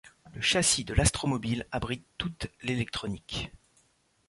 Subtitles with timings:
[0.33, 3.51] Le châssis de l'astromobile abrite toute l'électronique.